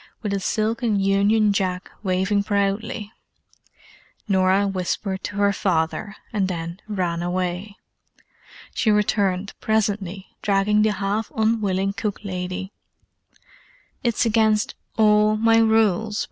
[0.23, 3.11] with a silken Union Jack waving proudly.
[4.27, 7.75] Norah whispered to her father, and then ran away.
[8.73, 12.71] She returned, presently, dragging the half unwilling cook lady.
[14.01, 16.19] "It's against all my rules!"